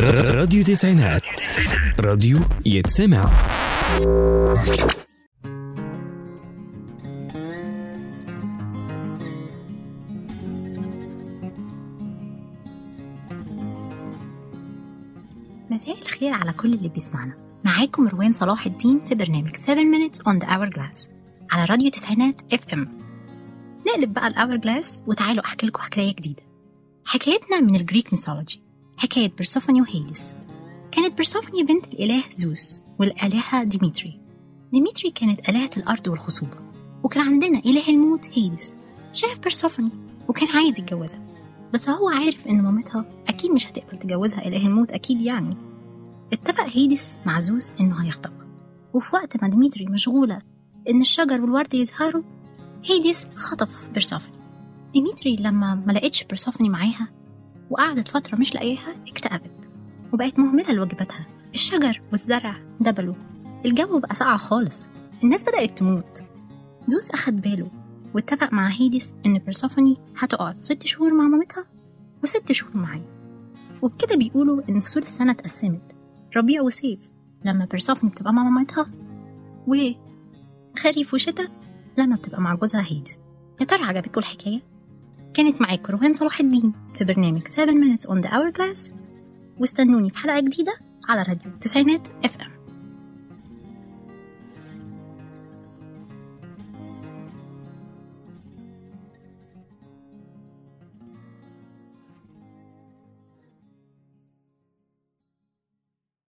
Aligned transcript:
راديو 0.00 0.64
تسعينات. 0.64 1.22
راديو 2.00 2.38
يتسمع. 2.66 3.30
مساء 15.70 16.02
الخير 16.02 16.32
على 16.32 16.52
كل 16.52 16.74
اللي 16.74 16.88
بيسمعنا. 16.88 17.34
معاكم 17.64 18.08
روان 18.08 18.32
صلاح 18.32 18.66
الدين 18.66 19.00
في 19.06 19.14
برنامج 19.14 19.56
7 19.56 19.82
minutes 19.84 20.18
on 20.18 20.38
the 20.44 20.46
hourglass 20.48 21.08
على 21.50 21.64
راديو 21.64 21.90
تسعينات 21.90 22.54
FM 22.54 22.88
نقلب 23.88 24.12
بقى 24.12 24.28
ال 24.28 24.56
hourglass 24.56 25.02
وتعالوا 25.06 25.44
أحكي 25.44 25.66
لكم 25.66 25.82
حكاية 25.82 26.14
جديدة. 26.14 26.42
حكايتنا 27.06 27.60
من 27.60 27.76
ال 27.76 27.82
Greek 27.82 28.12
mythology 28.12 28.62
حكاية 29.02 29.32
بيرسوفوني 29.36 29.80
وهيدس 29.80 30.36
كانت 30.92 31.16
بيرسوفوني 31.16 31.62
بنت 31.64 31.94
الإله 31.94 32.22
زوس 32.32 32.82
والآلهة 32.98 33.62
ديميتري. 33.62 34.20
ديميتري 34.72 35.10
كانت 35.10 35.48
آلهة 35.48 35.70
الأرض 35.76 36.08
والخصوبة 36.08 36.56
وكان 37.02 37.22
عندنا 37.22 37.58
إله 37.58 37.88
الموت 37.88 38.28
هيدس 38.38 38.76
شاف 39.12 39.38
بيرسوفوني 39.38 39.90
وكان 40.28 40.48
عايز 40.48 40.78
يتجوزها 40.78 41.20
بس 41.72 41.88
هو 41.88 42.08
عارف 42.08 42.46
إن 42.46 42.62
مامتها 42.62 43.04
أكيد 43.28 43.50
مش 43.50 43.66
هتقبل 43.66 43.98
تجوزها 43.98 44.48
إله 44.48 44.66
الموت 44.66 44.92
أكيد 44.92 45.22
يعني. 45.22 45.56
اتفق 46.32 46.66
هيدس 46.76 47.18
مع 47.26 47.40
زوس 47.40 47.72
إنه 47.80 48.04
هيخطبها. 48.04 48.46
وفي 48.94 49.16
وقت 49.16 49.42
ما 49.42 49.48
ديميتري 49.48 49.86
مشغولة 49.86 50.38
إن 50.90 51.00
الشجر 51.00 51.40
والورد 51.40 51.74
يظهروا 51.74 52.22
هيديس 52.84 53.26
خطف 53.34 53.88
بيرسوفني 53.88 54.42
ديميتري 54.92 55.36
لما 55.36 55.74
ما 55.74 56.00
بيرسوفني 56.28 56.68
معاها 56.68 57.21
وقعدت 57.72 58.08
فترة 58.08 58.36
مش 58.36 58.54
لاقيها 58.54 58.94
اكتئبت 59.08 59.70
وبقت 60.12 60.38
مهملة 60.38 60.72
لواجباتها 60.72 61.26
الشجر 61.54 62.02
والزرع 62.10 62.56
دبلوا. 62.80 63.14
الجو 63.66 63.98
بقى 63.98 64.14
ساقع 64.14 64.36
خالص. 64.36 64.90
الناس 65.24 65.42
بدأت 65.42 65.78
تموت. 65.78 66.24
زوس 66.86 67.10
أخد 67.10 67.40
باله 67.40 67.70
واتفق 68.14 68.52
مع 68.52 68.68
هيديس 68.68 69.14
إن 69.26 69.38
بيرسوفوني 69.38 69.96
هتقعد 70.18 70.56
ست 70.56 70.86
شهور 70.86 71.14
مع 71.14 71.24
مامتها 71.28 71.64
وست 72.22 72.52
شهور 72.52 72.76
معاه. 72.76 73.02
وبكده 73.82 74.16
بيقولوا 74.16 74.62
إن 74.68 74.80
فصول 74.80 75.02
السنة 75.02 75.30
اتقسمت. 75.32 75.96
ربيع 76.36 76.62
وصيف 76.62 77.00
لما 77.44 77.64
بيرسوفوني 77.64 78.12
بتبقى 78.12 78.32
مع 78.32 78.42
مامتها 78.42 78.86
وخريف 79.66 81.14
وشتاء 81.14 81.46
لما 81.98 82.16
بتبقى 82.16 82.40
مع 82.40 82.54
جوزها 82.54 82.84
هيدز 82.90 83.20
يا 83.60 83.66
ترى 83.66 83.84
عجبتكم 83.84 84.20
الحكاية؟ 84.20 84.71
كانت 85.34 85.60
معاكم 85.60 85.92
روان 85.92 86.12
صلاح 86.12 86.40
الدين 86.40 86.72
في 86.94 87.04
برنامج 87.04 87.46
7 87.46 87.74
minutes 87.74 88.06
on 88.08 88.26
the 88.26 88.30
hourglass. 88.30 88.92
واستنوني 89.58 90.10
في 90.10 90.18
حلقة 90.18 90.40
جديدة 90.40 90.72
على 91.08 91.22
راديو 91.22 91.50
تسعينات 91.60 92.08
اف 92.24 92.36
ام 92.40 92.51